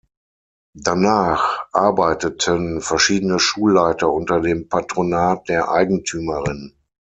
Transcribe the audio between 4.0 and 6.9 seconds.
unter dem Patronat der Eigentümerin.